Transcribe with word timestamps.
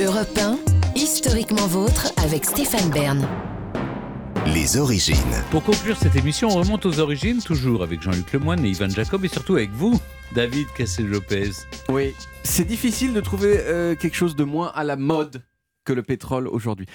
Europe 0.00 0.38
1, 0.38 0.58
historiquement 0.96 1.66
vôtre 1.66 2.10
avec 2.24 2.46
Stéphane 2.46 2.88
Bern. 2.90 3.28
Les 4.46 4.78
origines. 4.78 5.16
Pour 5.50 5.62
conclure 5.62 5.98
cette 5.98 6.16
émission, 6.16 6.48
on 6.48 6.62
remonte 6.62 6.86
aux 6.86 6.98
origines, 6.98 7.42
toujours 7.42 7.82
avec 7.82 8.00
Jean-Luc 8.00 8.32
Lemoyne 8.32 8.64
et 8.64 8.70
Ivan 8.70 8.88
Jacob, 8.88 9.22
et 9.22 9.28
surtout 9.28 9.56
avec 9.56 9.70
vous, 9.70 10.00
David 10.34 10.66
Cassel-Lopez. 10.74 11.50
Oui, 11.90 12.14
c'est 12.42 12.64
difficile 12.64 13.12
de 13.12 13.20
trouver 13.20 13.58
euh, 13.58 13.94
quelque 13.94 14.16
chose 14.16 14.34
de 14.34 14.44
moins 14.44 14.72
à 14.74 14.82
la 14.82 14.96
mode 14.96 15.42
que 15.84 15.92
le 15.92 16.02
pétrole 16.02 16.48
aujourd'hui. 16.48 16.86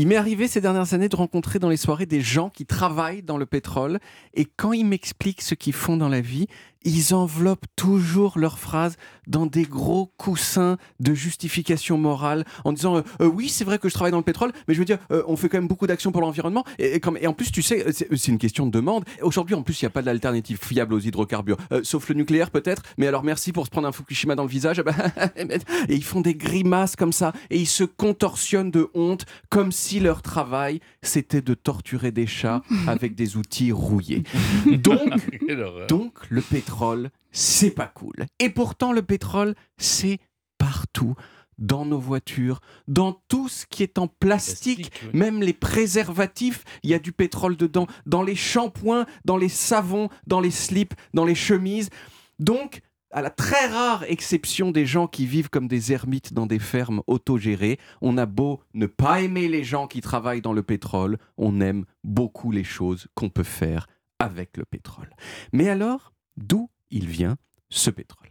Il 0.00 0.06
m'est 0.06 0.16
arrivé 0.16 0.48
ces 0.48 0.62
dernières 0.62 0.94
années 0.94 1.10
de 1.10 1.16
rencontrer 1.16 1.58
dans 1.58 1.68
les 1.68 1.76
soirées 1.76 2.06
des 2.06 2.22
gens 2.22 2.48
qui 2.48 2.64
travaillent 2.64 3.22
dans 3.22 3.36
le 3.36 3.44
pétrole 3.44 3.98
et 4.32 4.46
quand 4.46 4.72
ils 4.72 4.86
m'expliquent 4.86 5.42
ce 5.42 5.54
qu'ils 5.54 5.74
font 5.74 5.98
dans 5.98 6.08
la 6.08 6.22
vie, 6.22 6.46
ils 6.84 7.14
enveloppent 7.14 7.66
toujours 7.76 8.38
leurs 8.38 8.58
phrases 8.58 8.96
dans 9.26 9.46
des 9.46 9.64
gros 9.64 10.12
coussins 10.16 10.78
de 10.98 11.12
justification 11.12 11.98
morale 11.98 12.44
en 12.64 12.72
disant 12.72 12.96
euh, 12.96 13.02
euh, 13.20 13.26
oui 13.26 13.48
c'est 13.48 13.64
vrai 13.64 13.78
que 13.78 13.88
je 13.88 13.94
travaille 13.94 14.12
dans 14.12 14.18
le 14.18 14.24
pétrole 14.24 14.52
mais 14.66 14.74
je 14.74 14.78
veux 14.78 14.84
dire 14.84 14.98
euh, 15.12 15.22
on 15.26 15.36
fait 15.36 15.48
quand 15.48 15.58
même 15.58 15.68
beaucoup 15.68 15.86
d'actions 15.86 16.10
pour 16.10 16.22
l'environnement 16.22 16.64
et, 16.78 16.98
et, 17.20 17.26
en 17.26 17.32
plus 17.34 17.52
tu 17.52 17.62
sais 17.62 17.84
c'est 17.92 18.28
une 18.28 18.38
question 18.38 18.66
de 18.66 18.70
demande. 18.70 19.04
Aujourd'hui 19.20 19.54
en 19.54 19.62
plus 19.62 19.80
il 19.82 19.84
n'y 19.84 19.88
a 19.88 19.90
pas 19.90 20.02
d'alternative 20.02 20.58
fiable 20.62 20.94
aux 20.94 21.00
hydrocarbures 21.00 21.58
sauf 21.82 22.08
le 22.08 22.14
nucléaire 22.14 22.50
peut-être 22.50 22.82
mais 22.96 23.06
alors 23.06 23.24
merci 23.24 23.52
pour 23.52 23.66
se 23.66 23.70
prendre 23.70 23.86
un 23.86 23.92
Fukushima 23.92 24.34
dans 24.34 24.44
le 24.44 24.48
visage. 24.48 24.82
Et 25.88 25.94
ils 25.94 26.04
font 26.04 26.20
des 26.20 26.34
grimaces 26.34 26.96
comme 26.96 27.12
ça 27.12 27.32
et 27.50 27.58
ils 27.58 27.66
se 27.66 27.84
contorsionnent 27.84 28.70
de 28.70 28.88
honte 28.94 29.26
comme 29.48 29.72
si 29.72 29.89
leur 29.98 30.22
travail 30.22 30.80
c'était 31.02 31.42
de 31.42 31.54
torturer 31.54 32.12
des 32.12 32.28
chats 32.28 32.62
avec 32.86 33.16
des 33.16 33.36
outils 33.36 33.72
rouillés 33.72 34.22
donc, 34.66 35.08
donc 35.88 36.30
le 36.30 36.40
pétrole 36.40 36.60
pétrole, 36.60 37.10
c'est 37.32 37.70
pas 37.70 37.86
cool. 37.86 38.26
Et 38.38 38.50
pourtant, 38.50 38.92
le 38.92 39.02
pétrole, 39.02 39.54
c'est 39.78 40.18
partout 40.58 41.14
dans 41.58 41.84
nos 41.84 41.98
voitures, 41.98 42.60
dans 42.86 43.12
tout 43.28 43.48
ce 43.48 43.66
qui 43.66 43.82
est 43.82 43.98
en 43.98 44.06
plastique, 44.06 44.90
plastique 44.90 45.12
oui. 45.12 45.18
même 45.18 45.42
les 45.42 45.52
préservatifs, 45.52 46.64
il 46.82 46.90
y 46.90 46.94
a 46.94 46.98
du 46.98 47.12
pétrole 47.12 47.56
dedans, 47.56 47.86
dans 48.06 48.22
les 48.22 48.36
shampoings, 48.36 49.06
dans 49.24 49.36
les 49.36 49.48
savons, 49.48 50.08
dans 50.26 50.40
les 50.40 50.50
slips, 50.50 50.94
dans 51.12 51.24
les 51.24 51.34
chemises. 51.34 51.90
Donc, 52.38 52.80
à 53.10 53.22
la 53.22 53.30
très 53.30 53.66
rare 53.66 54.04
exception 54.04 54.70
des 54.70 54.86
gens 54.86 55.06
qui 55.06 55.26
vivent 55.26 55.50
comme 55.50 55.68
des 55.68 55.92
ermites 55.92 56.32
dans 56.32 56.46
des 56.46 56.58
fermes 56.58 57.02
autogérées, 57.06 57.78
on 58.00 58.16
a 58.18 58.26
beau 58.26 58.62
ne 58.74 58.86
pas 58.86 59.20
aimer 59.20 59.48
les 59.48 59.64
gens 59.64 59.86
qui 59.86 60.00
travaillent 60.00 60.42
dans 60.42 60.52
le 60.52 60.62
pétrole, 60.62 61.18
on 61.36 61.60
aime 61.60 61.84
beaucoup 62.04 62.50
les 62.50 62.64
choses 62.64 63.08
qu'on 63.14 63.28
peut 63.28 63.42
faire 63.42 63.86
avec 64.18 64.56
le 64.56 64.64
pétrole. 64.64 65.10
Mais 65.52 65.68
alors, 65.68 66.12
d'où 66.36 66.70
il 66.90 67.06
vient 67.06 67.36
ce 67.68 67.90
pétrole? 67.90 68.28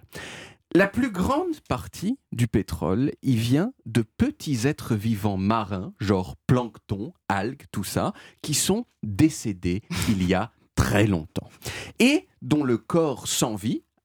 La 0.76 0.88
plus 0.88 1.12
grande 1.12 1.60
partie 1.68 2.20
du 2.32 2.48
pétrole, 2.48 3.12
il 3.24 3.38
vient 3.38 3.74
de 3.88 4.04
petits 4.04 4.68
êtres 4.68 4.94
vivants 4.94 5.38
marins, 5.38 5.94
genre 6.00 6.36
plancton, 6.46 7.12
algues, 7.28 7.66
tout 7.72 7.84
ça, 7.84 8.14
qui 8.44 8.54
sont 8.54 8.86
décédés 9.02 9.82
il 10.10 10.24
y 10.24 10.36
a 10.36 10.52
très 10.76 11.08
longtemps. 11.08 11.50
Et 11.98 12.28
dont 12.44 12.64
le 12.64 12.78
corps 12.78 13.28
sans 13.28 13.56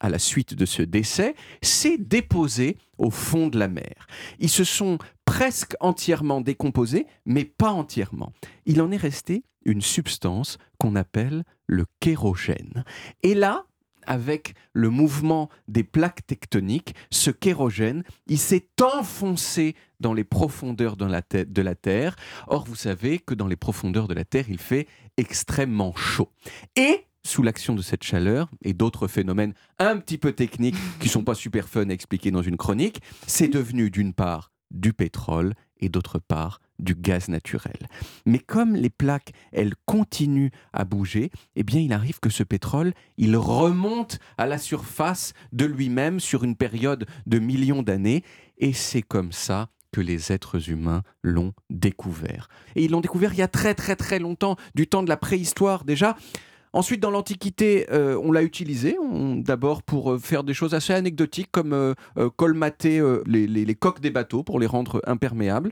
à 0.05 0.11
la 0.11 0.19
suite 0.19 0.53
de 0.53 0.67
ce 0.67 0.83
décès, 0.83 1.35
s'est 1.63 1.97
déposé 1.97 2.77
au 2.99 3.11
fond 3.11 3.47
de 3.47 3.59
la 3.59 3.69
mer. 3.69 4.07
Ils 4.39 4.51
se 4.51 4.63
sont 4.63 4.99
presque 5.25 5.75
entièrement 5.81 6.43
décomposés, 6.43 7.07
mais 7.25 7.47
pas 7.47 7.71
entièrement. 7.71 8.35
Il 8.67 8.83
en 8.83 8.91
est 8.91 8.99
resté 8.99 9.45
une 9.65 9.81
substance 9.81 10.59
qu'on 10.79 10.95
appelle 10.95 11.45
le 11.67 11.87
kérogène. 12.01 12.85
Et 13.23 13.35
là, 13.35 13.65
avec 14.07 14.53
le 14.75 14.91
mouvement 14.91 15.49
des 15.69 15.85
plaques 15.85 16.27
tectoniques, 16.27 16.95
ce 17.11 17.31
kérogène, 17.31 18.05
il 18.27 18.39
s'est 18.39 18.69
enfoncé 18.83 19.75
dans 20.01 20.13
les 20.13 20.25
profondeurs 20.25 20.99
de 20.99 21.07
la, 21.07 21.23
de 21.23 21.63
la, 21.63 21.75
Terre. 21.75 22.15
Or, 22.47 22.67
vous 22.67 22.77
savez 22.77 23.21
que 23.21 23.33
dans 23.33 23.47
les 23.47 23.57
profondeurs 23.57 24.07
de 24.07 24.13
la 24.13 24.27
Terre, 24.27 24.51
il 24.51 24.59
fait 24.59 24.87
extrêmement 25.17 25.95
chaud. 25.97 26.31
Et 26.77 27.07
sous 27.27 27.43
l'action 27.43 27.75
de 27.75 27.83
cette 27.83 28.05
chaleur 28.05 28.51
et 28.63 28.75
d'autres 28.75 29.09
phénomènes 29.09 29.55
un 29.79 29.99
petit 29.99 30.19
peu 30.19 30.33
techniques 30.33 30.77
qui 31.01 31.09
sont 31.09 31.25
pas 31.25 31.35
super 31.35 31.69
fun 31.69 31.89
à 31.89 31.93
expliquer 31.93 32.31
dans 32.31 32.43
une 32.43 32.57
chronique, 32.57 33.01
c'est 33.27 33.49
devenu 33.49 33.91
d'une 33.91 34.13
part 34.13 34.53
du 34.71 34.93
pétrole 34.93 35.55
et 35.81 35.89
d'autre 35.89 36.19
part 36.19 36.61
du 36.79 36.95
gaz 36.95 37.29
naturel. 37.29 37.89
Mais 38.27 38.39
comme 38.39 38.75
les 38.75 38.91
plaques, 38.91 39.33
elles 39.53 39.75
continuent 39.87 40.51
à 40.73 40.85
bouger, 40.85 41.31
eh 41.57 41.63
bien 41.63 41.81
il 41.81 41.93
arrive 41.93 42.21
que 42.21 42.31
ce 42.31 42.43
pétrole, 42.43 42.93
il 43.17 43.37
remonte 43.37 44.19
à 44.39 44.47
la 44.47 44.59
surface 44.59 45.33
de 45.53 45.65
lui-même 45.65 46.21
sur 46.21 46.45
une 46.45 46.57
période 46.57 47.07
de 47.27 47.39
millions 47.39 47.83
d'années, 47.83 48.25
et 48.59 48.73
c'est 48.73 49.03
comme 49.03 49.33
ça 49.33 49.69
que 49.93 50.01
les 50.01 50.33
êtres 50.33 50.71
humains 50.71 51.03
l'ont 51.23 51.53
découvert. 51.71 52.49
Et 52.75 52.85
ils 52.85 52.91
l'ont 52.91 53.01
découvert 53.01 53.33
il 53.33 53.39
y 53.39 53.43
a 53.43 53.49
très 53.49 53.75
très 53.75 53.95
très 53.95 54.19
longtemps, 54.19 54.57
du 54.75 54.89
temps 54.89 55.05
de 55.05 55.09
la 55.09 55.17
préhistoire 55.17 55.85
déjà. 55.85 56.17
Ensuite, 56.75 57.01
dans 57.01 57.13
l'Antiquité, 57.13 57.87
euh, 57.93 58.21
on 58.21 58.33
l'a 58.33 58.43
utilisé, 58.43 58.97
d'abord 59.37 59.85
pour 59.85 60.13
euh, 60.13 60.19
faire 60.19 60.43
des 60.43 60.55
choses 60.55 60.75
assez 60.75 60.93
anecdotiques, 60.93 61.51
comme 61.53 61.73
euh, 61.73 61.95
colmater 62.37 63.01
les, 63.27 63.47
les, 63.47 63.65
les 63.65 63.75
coques 63.77 64.01
des 64.01 64.11
bateaux 64.11 64.43
pour 64.43 64.59
les 64.59 64.67
rendre 64.67 65.01
imperméables 65.07 65.71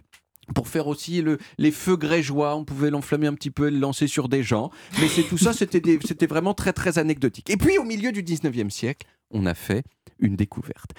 pour 0.57 0.69
faire 0.69 0.89
aussi 0.89 1.23
le, 1.23 1.39
les 1.57 1.71
feux 1.71 1.97
grégeois, 1.97 2.57
on 2.57 2.65
pouvait 2.65 2.91
l'enflammer 2.91 3.29
un 3.29 3.35
petit 3.35 3.51
peu 3.51 3.69
et 3.69 3.71
le 3.71 3.79
lancer 3.79 4.07
sur 4.07 4.29
des 4.29 4.43
gens. 4.43 4.71
Mais 5.01 5.09
c'est 5.09 5.23
tout 5.23 5.39
ça, 5.39 5.53
c'était 5.53 6.27
vraiment 6.27 6.53
très 6.53 6.73
très 6.73 6.99
anecdotique. 6.99 7.49
Et 7.49 7.57
puis 7.57 7.79
au 7.79 7.85
milieu 7.85 8.13
du 8.13 8.23
19e 8.23 8.69
siècle, 8.69 9.07
on 9.31 9.47
a 9.47 9.55
fait 9.55 9.85
une 10.19 10.37
découverte. 10.37 10.91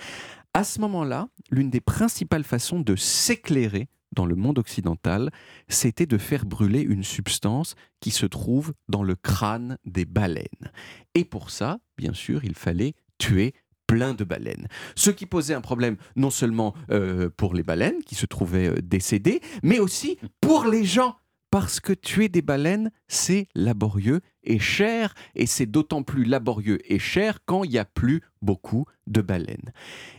À 0.53 0.63
ce 0.63 0.79
moment-là, 0.79 1.27
l'une 1.51 1.69
des 1.69 1.81
principales 1.81 2.45
façons 2.45 2.79
de 2.79 2.95
s'éclairer 2.95 3.89
dans 4.13 4.25
le 4.25 4.35
monde 4.35 4.59
occidental, 4.59 5.31
c'était 5.67 6.05
de 6.05 6.17
faire 6.17 6.45
brûler 6.45 6.81
une 6.81 7.03
substance 7.03 7.75
qui 7.99 8.11
se 8.11 8.25
trouve 8.25 8.73
dans 8.89 9.03
le 9.03 9.15
crâne 9.15 9.77
des 9.85 10.05
baleines. 10.05 10.71
Et 11.15 11.25
pour 11.25 11.49
ça, 11.49 11.79
bien 11.97 12.13
sûr, 12.13 12.43
il 12.43 12.55
fallait 12.55 12.93
tuer 13.17 13.53
plein 13.87 14.13
de 14.13 14.23
baleines. 14.23 14.67
Ce 14.95 15.11
qui 15.11 15.25
posait 15.25 15.53
un 15.53 15.61
problème 15.61 15.97
non 16.15 16.29
seulement 16.29 16.73
euh, 16.89 17.29
pour 17.35 17.53
les 17.53 17.63
baleines 17.63 18.01
qui 18.05 18.15
se 18.15 18.25
trouvaient 18.25 18.69
euh, 18.69 18.81
décédées, 18.81 19.41
mais 19.61 19.79
aussi 19.79 20.17
pour 20.41 20.65
les 20.65 20.85
gens. 20.85 21.15
Parce 21.51 21.79
que 21.79 21.93
tuer 21.93 22.29
des 22.29 22.41
baleines, 22.41 22.89
c'est 23.07 23.47
laborieux 23.53 24.21
et 24.41 24.57
cher, 24.57 25.13
et 25.35 25.45
c'est 25.45 25.67
d'autant 25.67 26.01
plus 26.01 26.23
laborieux 26.23 26.79
et 26.91 26.97
cher 26.97 27.41
quand 27.45 27.63
il 27.63 27.69
n'y 27.69 27.77
a 27.77 27.85
plus 27.85 28.21
beaucoup 28.41 28.85
de 29.05 29.21
baleines. 29.21 29.71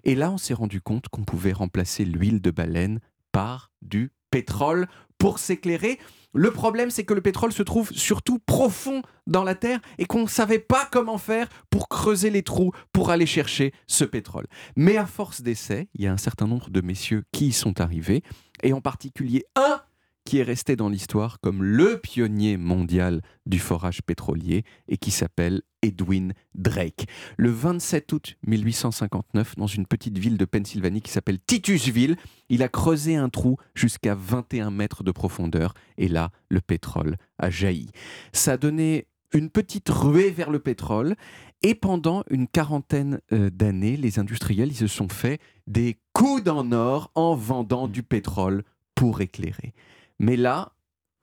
Et 0.04 0.14
là, 0.14 0.30
on 0.30 0.38
s'est 0.38 0.54
rendu 0.54 0.80
compte 0.80 1.08
qu'on 1.08 1.24
pouvait 1.24 1.52
remplacer 1.52 2.04
l'huile 2.04 2.40
de 2.40 2.52
baleine 2.52 3.00
par 3.34 3.72
du 3.82 4.12
pétrole 4.30 4.86
pour 5.18 5.40
s'éclairer. 5.40 5.98
Le 6.34 6.52
problème, 6.52 6.90
c'est 6.90 7.04
que 7.04 7.14
le 7.14 7.20
pétrole 7.20 7.52
se 7.52 7.64
trouve 7.64 7.90
surtout 7.92 8.38
profond 8.38 9.02
dans 9.26 9.42
la 9.42 9.56
terre 9.56 9.80
et 9.98 10.04
qu'on 10.04 10.22
ne 10.22 10.28
savait 10.28 10.60
pas 10.60 10.88
comment 10.90 11.18
faire 11.18 11.48
pour 11.68 11.88
creuser 11.88 12.30
les 12.30 12.44
trous 12.44 12.70
pour 12.92 13.10
aller 13.10 13.26
chercher 13.26 13.72
ce 13.88 14.04
pétrole. 14.04 14.46
Mais 14.76 14.96
à 14.96 15.06
force 15.06 15.42
d'essais, 15.42 15.88
il 15.94 16.02
y 16.02 16.06
a 16.06 16.12
un 16.12 16.16
certain 16.16 16.46
nombre 16.46 16.70
de 16.70 16.80
messieurs 16.80 17.24
qui 17.32 17.48
y 17.48 17.52
sont 17.52 17.80
arrivés, 17.80 18.22
et 18.62 18.72
en 18.72 18.80
particulier 18.80 19.44
un 19.56 19.80
qui 20.24 20.38
est 20.38 20.42
resté 20.42 20.74
dans 20.76 20.88
l'histoire 20.88 21.38
comme 21.40 21.62
le 21.62 21.98
pionnier 21.98 22.56
mondial 22.56 23.20
du 23.46 23.58
forage 23.58 24.02
pétrolier 24.02 24.64
et 24.88 24.96
qui 24.96 25.10
s'appelle 25.10 25.62
Edwin 25.82 26.32
Drake. 26.54 27.06
Le 27.36 27.50
27 27.50 28.12
août 28.12 28.36
1859, 28.46 29.56
dans 29.56 29.66
une 29.66 29.86
petite 29.86 30.18
ville 30.18 30.38
de 30.38 30.44
Pennsylvanie 30.44 31.02
qui 31.02 31.10
s'appelle 31.10 31.38
Titusville, 31.38 32.16
il 32.48 32.62
a 32.62 32.68
creusé 32.68 33.16
un 33.16 33.28
trou 33.28 33.58
jusqu'à 33.74 34.14
21 34.14 34.70
mètres 34.70 35.04
de 35.04 35.12
profondeur 35.12 35.74
et 35.98 36.08
là, 36.08 36.30
le 36.48 36.60
pétrole 36.60 37.16
a 37.38 37.50
jailli. 37.50 37.90
Ça 38.32 38.52
a 38.52 38.56
donné 38.56 39.06
une 39.34 39.50
petite 39.50 39.88
ruée 39.90 40.30
vers 40.30 40.50
le 40.50 40.58
pétrole 40.58 41.16
et 41.62 41.74
pendant 41.74 42.22
une 42.30 42.46
quarantaine 42.46 43.20
euh, 43.32 43.50
d'années, 43.50 43.96
les 43.96 44.18
industriels 44.18 44.68
ils 44.68 44.76
se 44.76 44.86
sont 44.86 45.08
fait 45.08 45.40
des 45.66 45.98
coudes 46.12 46.48
en 46.48 46.72
or 46.72 47.10
en 47.14 47.34
vendant 47.34 47.88
du 47.88 48.02
pétrole 48.02 48.62
pour 48.94 49.20
éclairer. 49.20 49.74
Mais 50.18 50.36
là, 50.36 50.72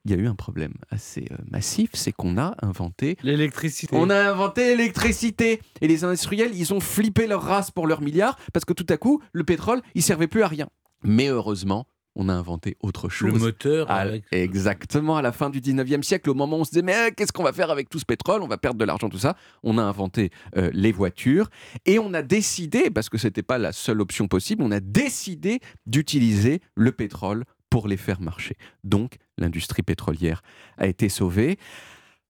il 0.05 0.11
y 0.11 0.13
a 0.15 0.17
eu 0.17 0.27
un 0.27 0.35
problème 0.35 0.73
assez 0.89 1.27
euh, 1.31 1.35
massif, 1.51 1.91
c'est 1.93 2.11
qu'on 2.11 2.37
a 2.37 2.55
inventé 2.63 3.17
l'électricité. 3.23 3.95
On 3.95 4.09
a 4.09 4.17
inventé 4.31 4.75
l'électricité 4.75 5.61
et 5.79 5.87
les 5.87 6.03
industriels, 6.03 6.51
ils 6.55 6.73
ont 6.73 6.79
flippé 6.79 7.27
leur 7.27 7.43
race 7.43 7.69
pour 7.71 7.85
leurs 7.87 8.01
milliards 8.01 8.37
parce 8.53 8.65
que 8.65 8.73
tout 8.73 8.87
à 8.89 8.97
coup, 8.97 9.21
le 9.31 9.43
pétrole, 9.43 9.81
il 9.95 10.01
servait 10.01 10.27
plus 10.27 10.41
à 10.43 10.47
rien. 10.47 10.67
Mais 11.03 11.27
heureusement, 11.27 11.85
on 12.15 12.27
a 12.29 12.33
inventé 12.33 12.75
autre 12.81 13.07
chose. 13.09 13.31
Le 13.31 13.39
moteur. 13.39 13.89
À- 13.89 13.99
avec- 13.99 14.25
Exactement, 14.31 15.15
à 15.17 15.21
la 15.21 15.31
fin 15.31 15.49
du 15.49 15.61
19e 15.61 16.03
siècle, 16.03 16.29
au 16.29 16.33
moment 16.33 16.57
où 16.57 16.61
on 16.61 16.63
se 16.65 16.71
disait, 16.71 16.81
mais 16.81 16.95
euh, 16.95 17.09
qu'est-ce 17.15 17.31
qu'on 17.31 17.43
va 17.43 17.53
faire 17.53 17.69
avec 17.71 17.87
tout 17.87 17.99
ce 17.99 18.05
pétrole? 18.05 18.41
On 18.43 18.47
va 18.47 18.57
perdre 18.57 18.77
de 18.79 18.83
l'argent, 18.85 19.07
tout 19.07 19.17
ça. 19.19 19.37
On 19.63 19.77
a 19.77 19.81
inventé 19.83 20.29
euh, 20.57 20.69
les 20.73 20.91
voitures 20.91 21.49
et 21.85 21.99
on 21.99 22.13
a 22.13 22.21
décidé, 22.21 22.89
parce 22.89 23.07
que 23.07 23.17
ce 23.17 23.27
n'était 23.27 23.43
pas 23.43 23.57
la 23.59 23.71
seule 23.71 24.01
option 24.01 24.27
possible, 24.27 24.61
on 24.63 24.71
a 24.71 24.79
décidé 24.81 25.59
d'utiliser 25.85 26.59
le 26.75 26.91
pétrole 26.91 27.45
pour 27.71 27.87
les 27.87 27.97
faire 27.97 28.21
marcher. 28.21 28.57
Donc, 28.83 29.17
l'industrie 29.39 29.81
pétrolière 29.81 30.43
a 30.77 30.85
été 30.85 31.09
sauvée. 31.09 31.57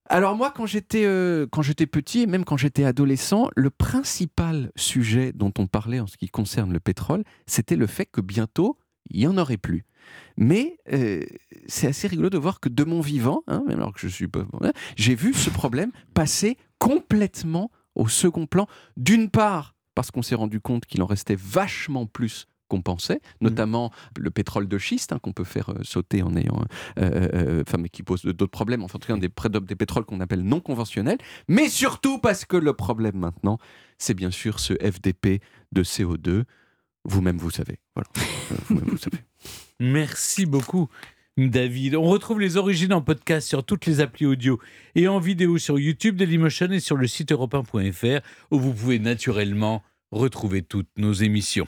Alors 0.06 0.36
moi, 0.36 0.52
quand 0.56 0.66
j'étais 0.66 1.04
euh, 1.06 1.48
quand 1.52 1.62
j'étais 1.62 1.88
petit 1.88 2.22
et 2.22 2.28
même 2.28 2.46
quand 2.46 2.58
j'étais 2.58 2.86
adolescent, 2.86 3.50
le 3.56 3.70
principal 3.70 4.72
sujet 4.76 5.32
dont 5.34 5.52
on 5.58 5.68
parlait 5.68 6.00
en 6.00 6.08
ce 6.08 6.18
qui 6.18 6.30
concerne 6.30 6.72
le 6.72 6.80
pétrole, 6.80 7.24
c'était 7.48 7.76
le 7.76 7.88
fait 7.88 8.06
que 8.06 8.22
bientôt 8.22 8.78
il 9.10 9.20
n'y 9.20 9.28
en 9.28 9.38
aurait 9.38 9.58
plus. 9.58 9.86
Mais 10.38 10.78
euh, 10.92 11.24
c'est 11.68 11.88
assez 11.88 12.08
rigolo 12.08 12.30
de 12.30 12.38
voir 12.38 12.60
que 12.60 12.70
de 12.70 12.84
mon 12.84 13.02
vivant, 13.02 13.44
hein, 13.48 13.64
même 13.68 13.80
alors 13.80 13.94
que 13.94 14.02
je 14.02 14.08
suis 14.08 14.28
pas, 14.28 14.46
hein, 14.62 14.72
j'ai 14.96 15.16
vu 15.16 15.34
ce 15.34 15.50
problème 15.50 15.92
passer 16.14 16.58
complètement 16.78 17.72
au 17.96 18.08
second 18.08 18.46
plan. 18.46 18.68
D'une 18.98 19.30
part, 19.30 19.76
parce 19.96 20.12
qu'on 20.12 20.22
s'est 20.22 20.36
rendu 20.36 20.60
compte 20.60 20.86
qu'il 20.86 21.02
en 21.02 21.06
restait 21.06 21.38
vachement 21.38 22.06
plus 22.06 22.48
qu'on 22.72 22.82
pensait, 22.82 23.20
notamment 23.42 23.92
le 24.18 24.32
pétrole 24.32 24.66
de 24.70 24.78
schiste 24.78 25.12
hein, 25.12 25.20
qu'on 25.22 25.34
peut 25.34 25.44
faire 25.44 25.72
euh, 25.72 25.84
sauter 25.84 26.24
en 26.24 26.38
ayant, 26.38 26.64
euh, 27.00 27.28
euh, 27.34 27.64
enfin, 27.68 27.78
mais 27.78 27.90
qui 27.90 28.02
pose 28.02 28.22
d'autres 28.22 28.46
problèmes, 28.46 28.82
enfin, 28.82 28.96
en 28.96 29.00
tout 29.00 29.14
cas 29.14 29.18
des, 29.18 29.76
pétroles 29.76 30.06
qu'on 30.06 30.22
appelle 30.22 30.44
non 30.44 30.62
conventionnels, 30.62 31.18
mais 31.50 31.68
surtout 31.68 32.18
parce 32.18 32.46
que 32.46 32.56
le 32.56 32.72
problème 32.72 33.18
maintenant, 33.18 33.58
c'est 33.98 34.14
bien 34.14 34.32
sûr 34.32 34.62
ce 34.62 34.74
FDP 34.76 35.42
de 35.74 35.84
CO2. 35.84 36.44
Vous-même, 37.04 37.38
vous 37.38 37.52
savez. 37.52 37.80
Voilà. 37.94 38.10
Vous-même, 38.70 38.86
vous 38.86 38.98
savez. 38.98 39.18
Merci 39.82 40.46
beaucoup, 40.46 40.88
David. 41.36 41.96
On 41.96 42.04
retrouve 42.04 42.40
les 42.40 42.56
origines 42.56 42.94
en 42.94 43.02
podcast 43.02 43.50
sur 43.50 43.66
toutes 43.66 43.86
les 43.86 44.00
applis 44.00 44.26
audio 44.26 44.62
et 44.96 45.10
en 45.10 45.20
vidéo 45.20 45.58
sur 45.58 45.78
YouTube, 45.78 46.16
Dailymotion 46.16 46.72
et 46.72 46.80
sur 46.80 46.96
le 46.96 47.08
site 47.08 47.34
europe 47.34 47.54
1.fr 47.54 48.22
où 48.50 48.60
vous 48.60 48.74
pouvez 48.74 49.00
naturellement 49.00 49.84
retrouver 50.12 50.62
toutes 50.62 50.90
nos 50.96 51.14
émissions. 51.14 51.68